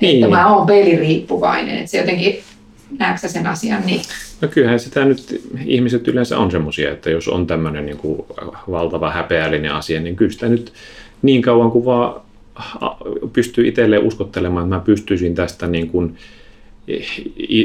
[0.00, 0.24] Niin.
[0.24, 2.40] että mä oon peliriippuvainen, että se jotenkin,
[2.98, 4.00] näetkö sen asian niin?
[4.40, 8.22] No kyllähän sitä nyt ihmiset yleensä on semmoisia, että jos on tämmöinen niin kuin
[8.70, 10.72] valtava häpeällinen asia, niin kyllä sitä nyt
[11.22, 12.20] niin kauan kuin vaan
[13.32, 16.16] pystyy itselleen uskottelemaan, että mä pystyisin tästä niin kuin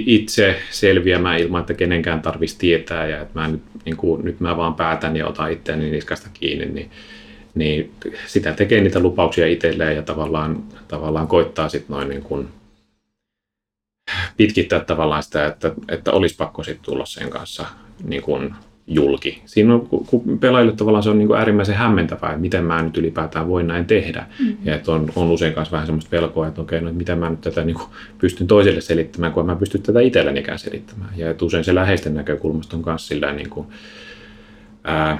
[0.06, 4.58] itse selviämään ilman, että kenenkään tarvitsisi tietää ja että mä nyt, niin kuin, nyt mä
[4.58, 6.91] vaan päätän ja otan itseäni niskasta kiinni, niin,
[7.56, 7.92] niin
[8.28, 12.48] sitä tekee niitä lupauksia itselleen ja tavallaan, tavallaan koittaa sitten noin niin kuin
[14.38, 17.66] pitkittää tavallaan sitä, että, että olisi pakko sitten tulla sen kanssa
[18.04, 18.54] niin kuin
[18.88, 19.42] julki.
[19.46, 22.98] Siinä on, kun- pelaajille tavallaan se on niin kuin äärimmäisen hämmentävää, että miten mä nyt
[22.98, 24.26] ylipäätään voin näin tehdä.
[24.39, 24.58] Mm-hmm.
[24.63, 27.30] Ja että on, on usein kanssa vähän semmoista pelkoa, että okei, no että miten mä
[27.30, 27.88] nyt tätä niin kuin
[28.18, 31.12] pystyn toiselle selittämään, kun mä pysty tätä itsellänikään selittämään.
[31.18, 33.68] Ja että usein se läheisten näkökulmasta on myös sillä niin kuin,
[34.84, 35.20] ää,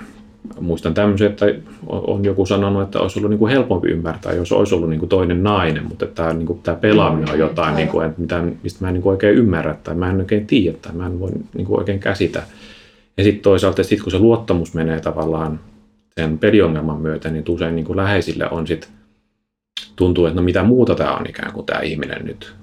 [0.60, 1.46] muistan tämmöisen, että
[1.88, 5.10] on joku sanonut, että olisi ollut niin kuin helpompi ymmärtää, jos olisi ollut niin kuin
[5.10, 8.80] toinen nainen, mutta tämä, niin kuin, tämä pelaaminen on jotain, niin kuin, että mitä, mistä
[8.82, 11.30] mä en niin kuin oikein ymmärrä tai mä en oikein tiedä tai mä en voi
[11.54, 12.44] niin kuin oikein käsitä.
[13.18, 15.60] Ja sitten toisaalta, sit kun se luottamus menee tavallaan
[16.16, 18.90] sen peliongelman myötä, niin usein niin kuin läheisille on sit,
[19.96, 22.54] tuntuu, että no mitä muuta tämä on ikään kuin tämä ihminen nyt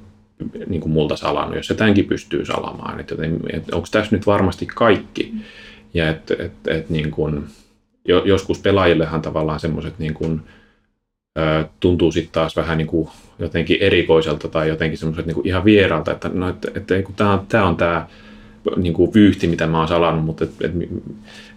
[0.66, 3.00] niin kuin multa salannut, jos se tämänkin pystyy salamaan.
[3.00, 3.14] Että,
[3.52, 5.34] että onko tässä nyt varmasti kaikki?
[5.94, 7.44] Ja että et, et, niin kuin,
[8.08, 10.40] jo, joskus pelaajillehan tavallaan semmoiset niin kuin,
[11.38, 13.08] ö, tuntuu sitten taas vähän niin kuin
[13.38, 17.32] jotenkin erikoiselta tai jotenkin semmoiset niin kuin ihan vieraalta, että, no, että, että kun tämä
[17.32, 18.06] on tämä on tämä
[18.76, 20.72] niin kuin vyyhti, mitä mä oon salannut, mutta et, et,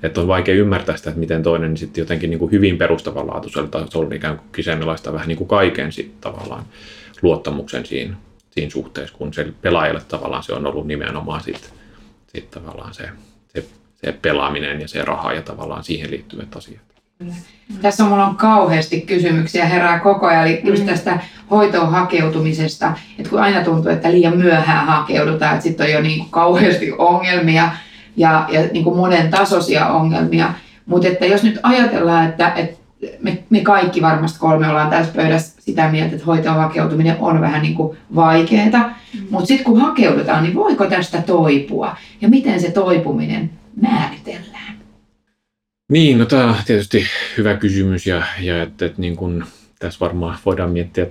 [0.04, 3.68] et on vaikea ymmärtää sitä, että miten toinen niin sitten jotenkin niin kuin hyvin perustavanlaatuisella
[3.68, 6.66] tasolla ikään kuin kyseenalaistaa vähän niin kuin kaiken sitten tavallaan
[7.22, 8.16] luottamuksen siinä,
[8.52, 11.72] siinä suhteessa, kun se pelaajalle tavallaan se on ollut nimenomaan sitten
[12.28, 13.10] sit tavallaan se,
[13.48, 13.66] se,
[14.06, 16.82] se pelaaminen ja se raha ja tavallaan siihen liittyvät asiat.
[17.82, 21.20] Tässä on, mulla on kauheasti kysymyksiä herää koko ajan, eli just tästä
[21.52, 26.20] hoitoon hakeutumisesta, että kun aina tuntuu, että liian myöhään hakeudutaan, että sitten on jo niin
[26.20, 27.70] kuin kauheasti ongelmia
[28.18, 30.54] ja, ja niin kuin monen tasoisia ongelmia,
[30.86, 32.78] mutta että jos nyt ajatellaan, että, että
[33.20, 37.62] me, me kaikki varmasti kolme ollaan tässä pöydässä sitä mieltä, että hoitoon hakeutuminen on vähän
[37.62, 38.96] niin kuin vaikeaa,
[39.30, 41.96] mutta sitten kun hakeudutaan, niin voiko tästä toipua?
[42.22, 43.50] Ja miten se toipuminen
[43.82, 44.80] määritellään?
[45.92, 47.04] Niin, no tämä on tietysti
[47.38, 49.46] hyvä kysymys ja, ja että, että niin kun,
[49.80, 51.08] tässä varmaan voidaan miettiä,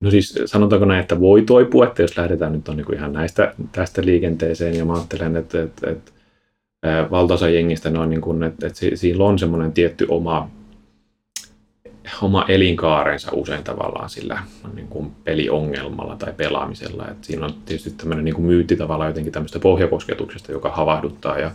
[0.00, 3.54] no siis sanotaanko näin, että voi toipua, että jos lähdetään nyt on niin ihan näistä
[3.72, 6.12] tästä liikenteeseen ja mä ajattelen, että, että, että
[7.10, 10.50] valtaosa jengistä niin kuin, että, että si- siinä on semmoinen tietty oma,
[12.22, 14.42] oma elinkaarensa usein tavallaan sillä
[14.74, 17.08] niin kuin peliongelmalla tai pelaamisella.
[17.08, 21.50] Että siinä on tietysti tämmöinen niin kuin myytti tavallaan jotenkin tämmöistä pohjakosketuksesta, joka havahduttaa ja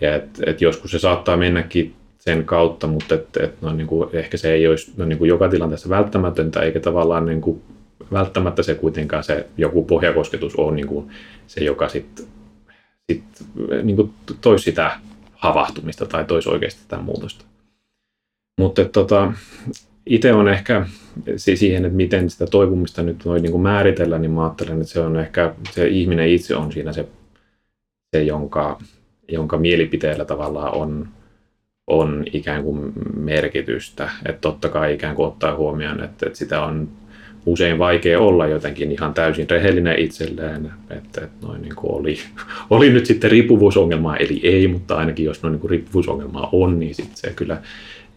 [0.00, 4.10] ja et, et joskus se saattaa mennäkin sen kautta, mutta et, et no, niin kuin,
[4.12, 7.62] ehkä se ei olisi no, niin kuin joka tilanteessa välttämätöntä, eikä tavallaan niin kuin,
[8.12, 11.10] välttämättä se kuitenkaan se joku pohjakosketus on niin kuin,
[11.46, 12.26] se, joka sitten
[13.10, 13.24] sit,
[13.82, 14.98] niin kuin, toisi sitä
[15.32, 17.44] havahtumista tai toisi oikeasti sitä muutosta.
[18.58, 19.32] Mutta tota,
[20.06, 20.86] itse on ehkä
[21.36, 24.92] si- siihen, että miten sitä toipumista nyt voi niin kuin määritellä, niin mä ajattelen, että
[24.92, 27.06] se on ehkä se ihminen itse on siinä se,
[28.16, 28.78] se jonka,
[29.28, 31.08] jonka mielipiteellä tavallaan on,
[31.86, 34.10] on ikään kuin merkitystä.
[34.26, 36.88] Että totta kai ikään kuin ottaa huomioon, että, että sitä on
[37.46, 42.18] usein vaikea olla jotenkin ihan täysin rehellinen itselleen, että, että noin niin kuin oli,
[42.70, 46.94] oli nyt sitten riippuvuusongelmaa, eli ei, mutta ainakin jos noin niin kuin riippuvuusongelmaa on, niin
[46.94, 47.62] sitten se kyllä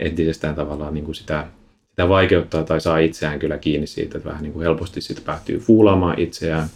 [0.02, 1.48] entisestään tavallaan niin kuin sitä,
[1.90, 5.60] sitä vaikeuttaa tai saa itseään kyllä kiinni siitä, että vähän niin kuin helposti sitten päätyy
[5.60, 6.68] fuulaamaan itseään.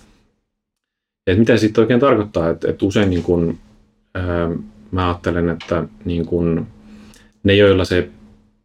[1.27, 3.59] Et mitä sitten oikein tarkoittaa, että, että usein niin kuin,
[4.13, 4.49] ää,
[4.91, 6.67] mä ajattelen, että niin kuin
[7.43, 8.09] ne, joilla se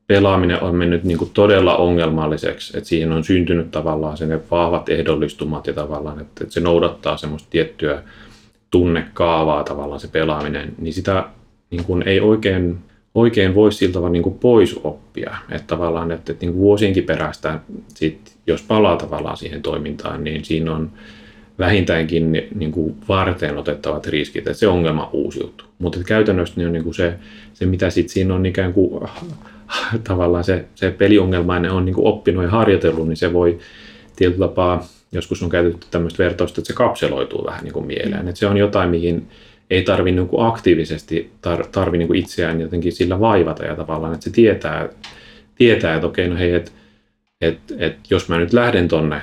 [0.07, 5.67] pelaaminen on mennyt niin kuin todella ongelmalliseksi, että siihen on syntynyt tavallaan sen vahvat ehdollistumat
[5.67, 8.03] ja tavallaan, että, että se noudattaa semmoista tiettyä
[8.71, 11.25] tunnekaavaa tavallaan se pelaaminen, niin sitä
[11.71, 12.79] niin kuin ei oikein,
[13.15, 15.35] oikein voi siltä tavalla niin pois oppia.
[15.51, 17.59] Että tavallaan, että, että niin vuosienkin perästä,
[17.95, 20.91] sit, jos palaa tavallaan siihen toimintaan, niin siinä on
[21.59, 25.67] vähintäänkin niin kuin varten otettavat riskit, että se ongelma uusiutuu.
[25.79, 27.15] Mutta käytännössä niin on niin kuin se,
[27.55, 29.09] se, mitä sit siinä on ikään kuin
[30.09, 33.59] tavallaan se, se peliongelmainen on niin kuin oppinut ja harjoitellut, niin se voi
[34.17, 38.29] tietyllä tapaa, joskus on käytetty tämmöistä vertausta, että se kapseloituu vähän niin kuin mieleen.
[38.29, 39.29] Että se on jotain, mihin
[39.71, 44.15] ei tarvi niin kuin aktiivisesti tar, tarvi niin kuin itseään jotenkin sillä vaivata ja tavallaan,
[44.15, 44.89] että se tietää,
[45.55, 46.71] tietää että okei, no hei, että
[47.41, 49.23] et, et jos mä nyt lähden tonne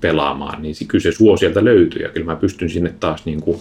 [0.00, 3.60] pelaamaan, niin kyllä se suo sieltä löytyy ja kyllä mä pystyn sinne taas niin kuin,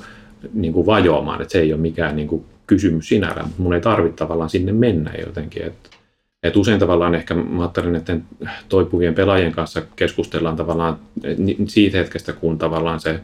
[0.53, 3.81] niin kuin vajoamaan, että se ei ole mikään niin kuin kysymys sinällään, mutta mun ei
[3.81, 5.63] tarvitse tavallaan sinne mennä jotenkin.
[5.63, 5.89] Että
[6.43, 8.17] et usein tavallaan ehkä mä ajattelen, että
[8.69, 10.99] toipuvien pelaajien kanssa keskustellaan tavallaan
[11.67, 13.19] siitä hetkestä, kun tavallaan se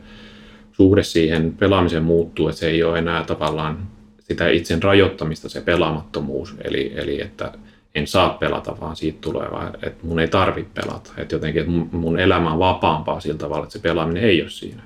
[0.80, 3.78] suhde siihen pelaamiseen muuttuu, että se ei ole enää tavallaan
[4.20, 7.52] sitä itsen rajoittamista, se pelaamattomuus, eli, eli että
[7.96, 11.12] en saa pelata, vaan siitä tulee vaan, että mun ei tarvitse pelata.
[11.18, 14.84] Että jotenkin, että mun elämä on vapaampaa sillä tavalla, että se pelaaminen ei ole siinä.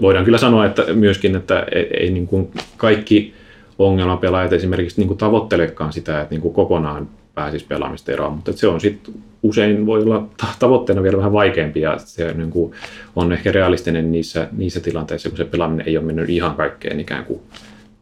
[0.00, 3.34] Voidaan kyllä sanoa että myöskin, että ei, ei niin kuin kaikki
[3.78, 8.66] ongelmapelaajat esimerkiksi niin kuin tavoittelekaan sitä, että niin kuin kokonaan pääsisi pelaamista eroon, mutta se
[8.66, 10.28] on sitten usein voi olla
[10.58, 12.72] tavoitteena vielä vähän vaikeampi ja se niin kuin
[13.16, 17.24] on ehkä realistinen niissä, niissä tilanteissa, kun se pelaaminen ei ole mennyt ihan kaikkeen ikään
[17.24, 17.40] kuin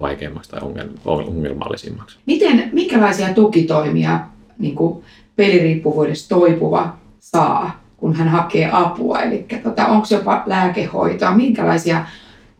[0.01, 0.61] vaikeammaksi tai
[1.05, 2.19] ongelmallisimmaksi.
[2.27, 4.21] Miten, minkälaisia tukitoimia
[4.59, 5.05] niin kuin
[5.37, 9.21] peliriippuvuudesta toipuva saa, kun hän hakee apua?
[9.21, 11.35] Eli tota, onko jopa lääkehoitoa?
[11.35, 12.05] Minkälaisia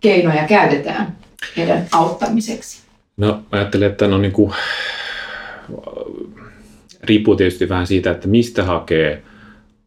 [0.01, 1.17] keinoja käytetään
[1.57, 2.81] heidän auttamiseksi?
[3.17, 4.53] No ajattelen, että no, niin kuin,
[7.05, 9.23] riippuu tietysti vähän siitä, että mistä hakee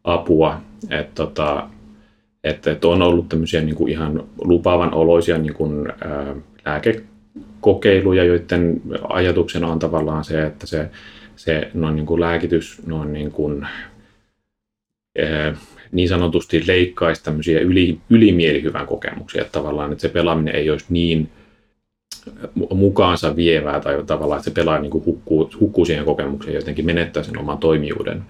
[0.04, 0.60] apua.
[0.90, 1.68] Että tota,
[2.44, 8.80] että, että on ollut tämmöisiä niin kuin ihan lupaavan oloisia niin kuin, ää, lääkekokeiluja, joiden
[9.08, 10.90] ajatuksena on tavallaan se, että se,
[11.36, 13.66] se no, niin kuin lääkitys no, niin, kuin,
[15.22, 15.56] ää,
[15.92, 21.28] niin sanotusti leikkaisi tämmöisiä yli, ylimielihyvän kokemuksia, että tavallaan että se pelaaminen ei olisi niin
[22.74, 27.22] mukaansa vievää tai tavallaan, että se pelaaja niin hukkuu, hukkuu siihen kokemukseen ja jotenkin menettää
[27.22, 28.22] sen oman toimijuuden.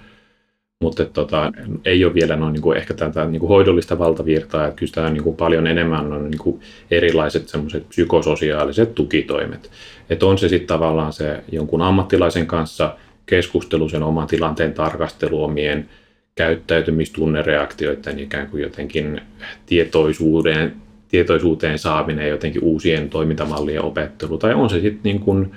[0.80, 1.52] Mutta tota,
[1.84, 5.10] ei ole vielä noin, niin kuin ehkä tätä niin kuin hoidollista valtavirtaa, että kyllä tämä
[5.10, 9.70] niin kuin paljon enemmän on niin kuin erilaiset semmoiset psykososiaaliset tukitoimet.
[10.10, 15.88] Että on se sitten tavallaan se jonkun ammattilaisen kanssa keskustelu, sen oman tilanteen tarkastelu, omien
[16.34, 19.20] käyttäytymistunnereaktioiden ikään kuin jotenkin
[19.66, 20.83] tietoisuuden
[21.14, 25.52] tietoisuuteen saaminen, jotenkin uusien toimintamallien opettelu, tai on se sitten niin kuin,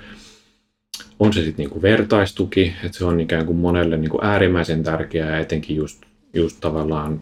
[1.18, 4.82] on se sitten niin kuin vertaistuki, että se on ikään kuin monelle niin kuin äärimmäisen
[4.82, 6.02] tärkeää, etenkin just,
[6.34, 7.20] just tavallaan,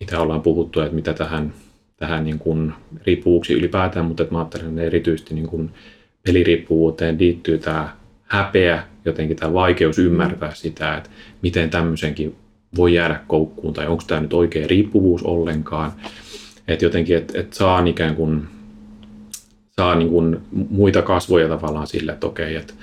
[0.00, 1.52] mitä ollaan puhuttu, että mitä tähän,
[1.96, 2.72] tähän niin kuin
[3.06, 5.70] riippuvuuksiin ylipäätään, mutta mä ajattelen, että erityisesti niin kuin
[6.26, 11.10] peliriippuvuuteen liittyy tämä häpeä, jotenkin tämä vaikeus ymmärtää sitä, että
[11.42, 12.36] miten tämmöisenkin
[12.76, 15.92] voi jäädä koukkuun, tai onko tämä nyt oikea riippuvuus ollenkaan.
[16.68, 18.42] Että jotenkin, että et saa ikään kuin,
[19.76, 22.74] saa niin kuin muita kasvoja tavallaan sille, että okei, että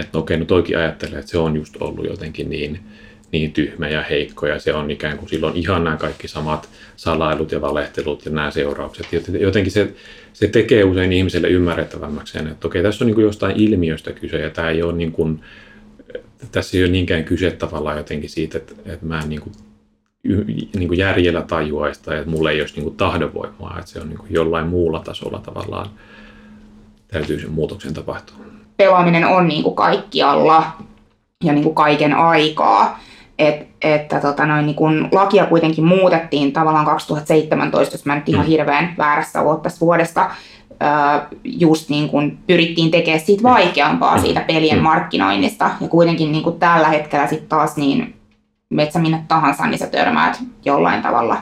[0.00, 2.80] että okei, no toikin ajattelee, että se on just ollut jotenkin niin,
[3.32, 7.52] niin tyhmä ja heikko ja se on ikään kuin silloin ihan nämä kaikki samat salailut
[7.52, 9.06] ja valehtelut ja nämä seuraukset.
[9.40, 9.92] Jotenkin se,
[10.32, 14.38] se tekee usein ihmiselle ymmärrettävämmäksi sen, että okei, tässä on niin kuin jostain ilmiöstä kyse
[14.38, 15.40] ja tämä ei ole niin kuin,
[16.52, 19.54] tässä ei ole niinkään kyse tavallaan jotenkin siitä, että, että mä en niin kuin
[20.76, 24.08] niin kuin järjellä tajuaisi tai että mulla ei olisi niin kuin tahdonvoimaa, että se on
[24.08, 25.86] niin kuin jollain muulla tasolla tavallaan
[27.08, 28.36] täytyy sen muutoksen tapahtua.
[28.76, 30.72] Pelaaminen on niin kuin kaikkialla
[31.44, 33.00] ja niin kuin kaiken aikaa.
[33.38, 38.46] Et, että tota noin, niin kun lakia kuitenkin muutettiin tavallaan 2017, jos mä nyt ihan
[38.46, 38.48] mm.
[38.48, 40.30] hirveän väärässä ollut tästä vuodesta,
[41.44, 44.22] just niin kun pyrittiin tekemään siitä vaikeampaa mm.
[44.22, 44.82] siitä pelien mm.
[44.82, 45.70] markkinoinnista.
[45.80, 48.15] Ja kuitenkin niin kuin tällä hetkellä sitten taas niin
[48.70, 51.38] metsä minne tahansa, niin sä törmäät jollain tavalla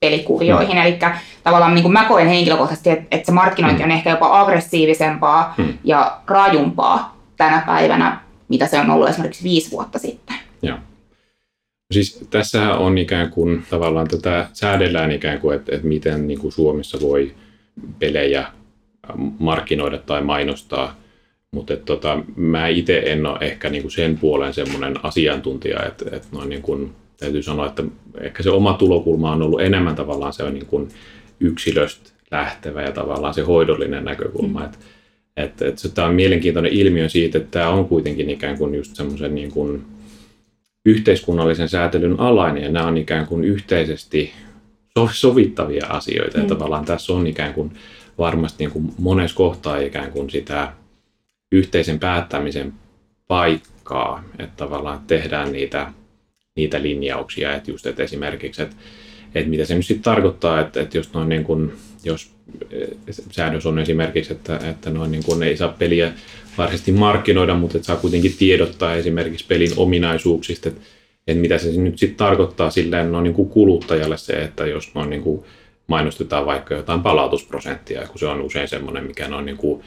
[0.00, 0.76] pelikuvioihin.
[0.76, 0.82] Mm.
[0.82, 0.98] Eli
[1.42, 3.84] tavallaan niin kuin mä koen henkilökohtaisesti, että, että se markkinointi mm.
[3.84, 5.78] on ehkä jopa aggressiivisempaa mm.
[5.84, 10.36] ja rajumpaa tänä päivänä, mitä se on ollut esimerkiksi viisi vuotta sitten.
[10.62, 10.78] Joo.
[11.92, 16.52] Siis tässä on ikään kuin tavallaan tätä säädellään ikään kuin, että, että miten niin kuin
[16.52, 17.34] Suomessa voi
[17.98, 18.46] pelejä
[19.38, 20.94] markkinoida tai mainostaa
[21.52, 26.48] mutta tota, mä itse en ole ehkä niinku sen puolen semmoinen asiantuntija, että, että noin
[26.48, 27.82] niinku, täytyy sanoa, että
[28.20, 30.88] ehkä se oma tulokulma on ollut enemmän tavallaan se on niinku
[31.40, 34.60] yksilöstä lähtevä ja tavallaan se hoidollinen näkökulma.
[34.60, 34.66] Mm.
[34.66, 34.78] Että
[35.36, 38.96] et, et, et, tämä on mielenkiintoinen ilmiö siitä, että tämä on kuitenkin ikään kuin just
[38.96, 39.84] semmoisen niin kuin
[40.86, 44.32] yhteiskunnallisen säätelyn alainen ja nämä on ikään kuin yhteisesti
[45.12, 46.38] sovittavia asioita.
[46.38, 46.42] Mm.
[46.42, 47.72] Ja tavallaan tässä on ikään kuin
[48.18, 50.72] varmasti niin kuin monessa kohtaa ikään kuin sitä
[51.52, 52.72] yhteisen päättämisen
[53.28, 55.92] paikkaa, että tavallaan tehdään niitä,
[56.56, 58.76] niitä linjauksia, että just että esimerkiksi, että,
[59.34, 61.72] että mitä se nyt sitten tarkoittaa, että, että jos, noin niin kuin,
[62.04, 62.30] jos
[62.70, 62.88] eh,
[63.30, 66.12] säädös on esimerkiksi, että, että noin niin kuin ei saa peliä
[66.58, 70.80] varsinaisesti markkinoida, mutta että saa kuitenkin tiedottaa esimerkiksi pelin ominaisuuksista, että,
[71.26, 75.10] että mitä se nyt sitten tarkoittaa silleen noin niin kuin kuluttajalle se, että jos noin
[75.10, 75.44] niin kuin
[75.86, 79.82] mainostetaan vaikka jotain palautusprosenttia, kun se on usein semmoinen, mikä noin niin kuin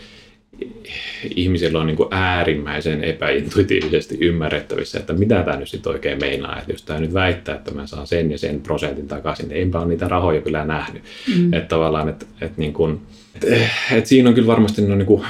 [1.36, 6.60] ihmisillä on niin kuin äärimmäisen epäintuitiivisesti ymmärrettävissä, että mitä tämä nyt sitten oikein meinaa.
[6.60, 9.80] Että jos tämä nyt väittää, että mä saan sen ja sen prosentin takaisin, niin enpä
[9.80, 11.04] ole niitä rahoja kyllä nähnyt.
[11.38, 11.54] Mm.
[11.54, 13.02] Että tavallaan, että, että, niin kuin,
[13.36, 13.48] että,
[13.92, 15.26] että siinä on kyllä varmasti no niin kuin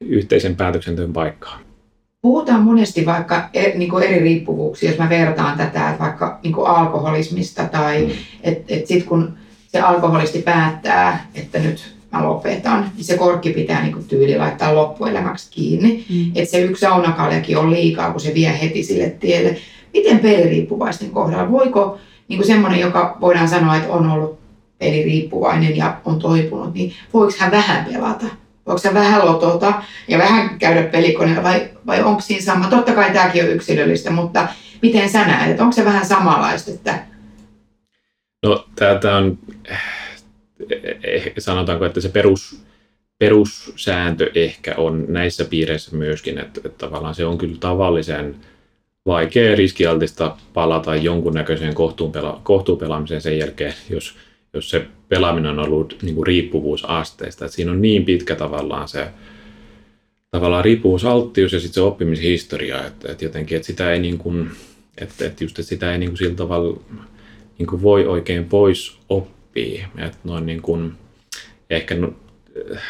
[0.00, 1.60] yhteisen päätöksenteon paikkaa.
[2.22, 6.52] Puhutaan monesti vaikka e, niin kuin eri riippuvuuksia, jos mä vertaan tätä, että vaikka niin
[6.52, 8.12] kuin alkoholismista tai mm.
[8.42, 9.32] että et sitten kun
[9.68, 14.74] se alkoholisti päättää, että nyt mä lopetan, niin se korkki pitää niin kuin tyyli laittaa
[14.74, 16.04] loppuelämäksi kiinni.
[16.10, 16.32] Mm.
[16.34, 19.56] Että se yksi saunakaljakin on liikaa, kun se vie heti sille tielle.
[19.92, 21.50] Miten peliriippuvaisten kohdalla?
[21.50, 21.98] Voiko
[22.28, 24.38] niin kuin semmoinen, joka voidaan sanoa, että on ollut
[24.78, 28.26] peliriippuvainen ja on toipunut, niin voiko hän vähän pelata?
[28.66, 29.72] Voiko hän vähän lotota
[30.08, 32.68] ja vähän käydä pelikoneella vai, vai onko siinä sama?
[32.68, 34.48] Totta kai tämäkin on yksilöllistä, mutta
[34.82, 36.70] miten sä näet, että onko se vähän samanlaista?
[36.70, 36.98] Että...
[38.42, 39.38] No tämä on
[41.38, 42.60] sanotaanko, että se perus,
[43.18, 48.36] perussääntö ehkä on näissä piireissä myöskin, että, että tavallaan se on kyllä tavallisen
[49.06, 54.14] vaikea riskialtista palata jonkunnäköiseen kohtuupela, kohtuupelaamiseen sen jälkeen, jos,
[54.52, 57.44] jos se pelaaminen on ollut niin kuin riippuvuusasteista.
[57.44, 59.08] Että siinä on niin pitkä tavallaan se
[60.30, 64.50] tavallaan riippuvuusalttius ja sitten se oppimishistoria, että, että jotenkin, että sitä ei niin kuin,
[64.98, 66.80] että, että just, että sitä ei niin kuin sillä tavalla
[67.58, 69.84] niin kuin voi oikein pois oppia oppii.
[69.98, 70.92] Että noin niin kuin,
[71.70, 72.14] ehkä no,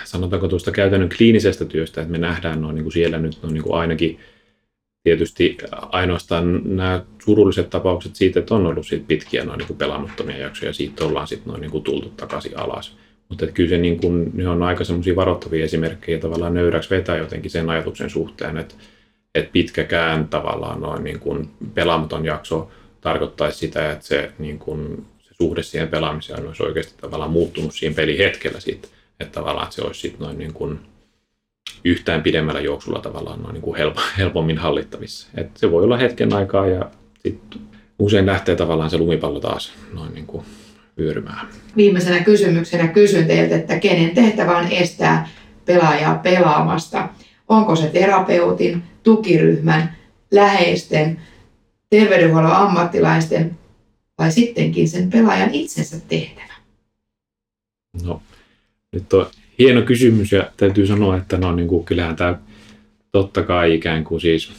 [0.04, 3.62] sanotaanko tuosta käytännön kliinisestä työstä, että me nähdään noin niin kuin siellä nyt noin niin
[3.62, 4.18] kuin ainakin
[5.02, 10.38] tietysti ainoastaan nämä surulliset tapaukset siitä, että on ollut siitä pitkiä noin niin kuin pelaamattomia
[10.38, 12.96] jaksoja, ja siitä ollaan sitten noin niin kuin tultu takaisin alas.
[13.28, 17.50] Mutta kyllä se niin kuin, ne on aika semmoisia varoittavia esimerkkejä tavallaan nöyräksi vetää jotenkin
[17.50, 18.74] sen ajatuksen suhteen, että,
[19.34, 25.06] että pitkäkään tavallaan noin niin kuin pelaamaton jakso tarkoittaisi sitä, että se niin kuin
[25.42, 28.88] suhde siihen pelaamiseen olisi oikeasti tavallaan muuttunut siinä pelihetkellä siitä,
[29.20, 30.78] että tavallaan että se olisi sitten noin niin kuin
[31.84, 33.76] yhtään pidemmällä juoksulla tavallaan noin niin kuin
[34.18, 35.28] helpommin hallittavissa.
[35.34, 37.60] Et se voi olla hetken aikaa ja sitten
[37.98, 40.44] usein lähtee tavallaan se lumipallo taas noin niin kuin
[40.98, 41.48] vyörymään.
[41.76, 45.28] Viimeisenä kysymyksenä kysyn teiltä, että kenen tehtävä on estää
[45.64, 47.08] pelaajaa pelaamasta?
[47.48, 49.96] Onko se terapeutin, tukiryhmän,
[50.30, 51.20] läheisten,
[51.90, 53.58] terveydenhuollon ammattilaisten
[54.18, 56.54] vai sittenkin sen pelaajan itsensä tehtävä?
[58.04, 58.22] No,
[58.92, 59.26] nyt on
[59.58, 62.38] hieno kysymys ja täytyy sanoa, että no, niin kuin, kyllähän tämä
[63.12, 64.52] totta kai ikään kuin siis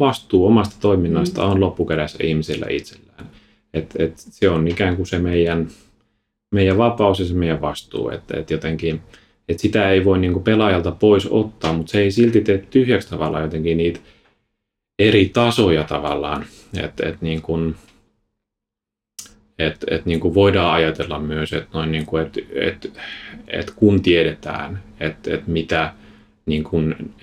[0.00, 3.30] vastuu omasta toiminnasta on loppukädessä ihmisillä itsellään.
[3.74, 5.68] Et, et se on ikään kuin se meidän,
[6.50, 9.02] meidän vapaus ja se meidän vastuu, että et jotenkin
[9.50, 13.10] et sitä ei voi niin kuin pelaajalta pois ottaa, mutta se ei silti tee tyhjäksi
[13.10, 14.00] tavallaan jotenkin niitä
[14.98, 16.44] eri tasoja tavallaan.
[16.82, 17.74] Että et niin kuin,
[19.66, 22.92] et niin kuin voidaan ajatella myös, että noin niin kuin, et, et,
[23.48, 25.92] et kun tiedetään, että et mitä
[26.46, 27.14] niin kuin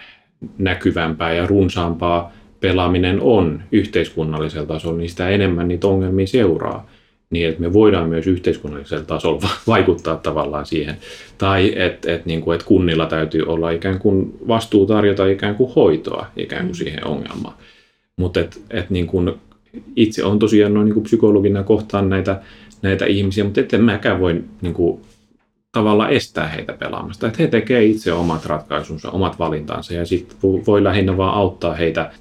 [0.58, 6.90] näkyvämpää ja runsaampaa pelaaminen on yhteiskunnallisella tasolla, niin sitä enemmän niitä ongelmia seuraa.
[7.30, 10.98] Niin, että me voidaan myös yhteiskunnallisella tasolla vaikuttaa tavallaan siihen.
[11.38, 15.74] Tai että et, niin kuin, et kunnilla täytyy olla ikään kuin vastuu tarjota ikään kuin
[15.76, 16.78] hoitoa ikään kuin mm.
[16.78, 17.54] siihen ongelmaan.
[18.18, 19.34] Mutta et, et niin kuin
[19.96, 22.42] itse on tosiaan noin niin psykologina kohtaan näitä,
[22.82, 25.02] näitä ihmisiä, mutta etten mäkään voi niin kuin,
[25.72, 27.28] tavallaan estää heitä pelaamasta.
[27.28, 32.12] Että he tekevät itse omat ratkaisunsa, omat valintansa ja sitten voi lähinnä vaan auttaa heitä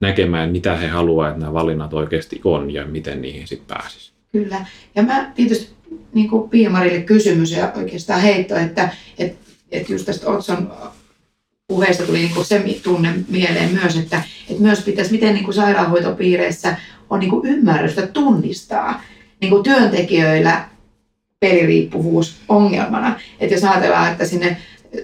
[0.00, 4.12] näkemään, mitä he haluavat, että nämä valinnat oikeasti on ja miten niihin sitten pääsisi.
[4.32, 4.66] Kyllä.
[4.94, 5.76] Ja mä tietysti
[6.14, 9.38] niin kuin Pia-Marille kysymys ja oikeastaan heitto, että, että,
[9.70, 10.72] että just tästä Otson
[11.68, 15.54] puheesta tuli niin kuin se tunne mieleen myös, että, että myös pitäisi, miten niin kuin
[15.54, 16.76] sairaanhoitopiireissä
[17.10, 19.02] on niin kuin ymmärrystä tunnistaa
[19.40, 20.64] niin kuin työntekijöillä
[21.40, 23.20] peliriippuvuus ongelmana.
[23.40, 24.56] Että jos ajatellaan, että sinne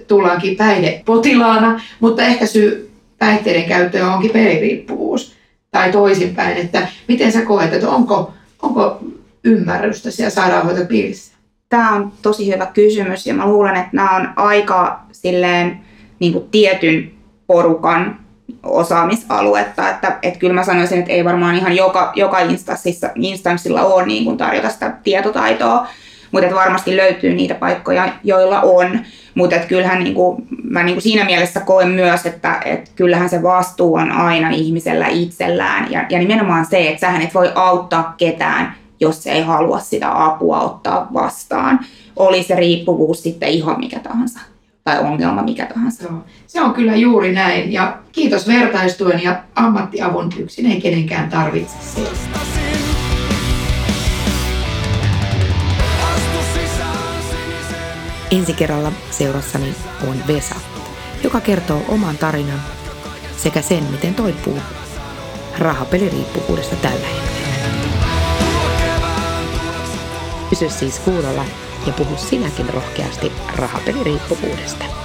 [0.07, 5.33] tullaankin päihdepotilaana, mutta ehkä syy päihteiden käyttöön onkin peliriippuvuus.
[5.71, 8.99] Tai toisinpäin, että miten sä koet, että onko, onko
[9.43, 11.33] ymmärrystä siellä sairaanhoitopiirissä?
[11.69, 15.79] Tämä on tosi hyvä kysymys ja mä luulen, että nämä on aika silleen
[16.19, 17.11] niin kuin tietyn
[17.47, 18.19] porukan
[18.63, 24.05] osaamisaluetta, että, että kyllä mä sanoisin, että ei varmaan ihan joka, joka instanssissa, instanssilla ole
[24.05, 25.87] niin kuin tarjota sitä tietotaitoa,
[26.31, 28.99] mutta varmasti löytyy niitä paikkoja, joilla on,
[29.35, 33.43] mutta kyllähän niin kuin, mä niin kuin siinä mielessä koen myös, että, että kyllähän se
[33.43, 35.91] vastuu on aina ihmisellä itsellään.
[35.91, 40.61] Ja, ja nimenomaan se, että sähän et voi auttaa ketään, jos ei halua sitä apua
[40.61, 41.79] ottaa vastaan.
[42.15, 44.52] Oli se riippuvuus sitten ihan mikä tahansa
[44.83, 46.03] tai ongelma mikä tahansa.
[46.03, 46.25] Joo.
[46.47, 47.73] Se on kyllä juuri näin.
[47.73, 51.77] Ja kiitos vertaistuen ja ammattiavun yksin ei kenenkään tarvitse
[58.31, 59.75] Ensi kerralla seurassani
[60.09, 60.55] on Vesa.
[61.23, 62.61] joka kertoo oman tarinan
[63.37, 64.57] sekä sen, miten toipuu
[65.59, 67.33] rahapeliriippuvuudesta tällä hetkellä.
[70.49, 71.45] Pysy siis kuulolla
[71.87, 75.02] ja puhu sinäkin rohkeasti rahapeliriippuvuudesta.